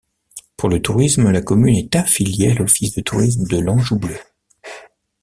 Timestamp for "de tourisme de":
2.95-3.59